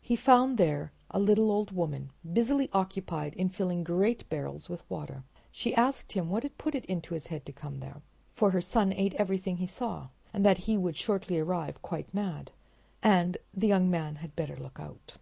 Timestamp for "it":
6.74-6.84